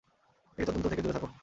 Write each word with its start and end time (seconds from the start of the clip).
এই 0.57 0.65
তদন্ত 0.65 0.85
থেকে 0.87 1.01
দূরে 1.01 1.13
থাক। 1.13 1.31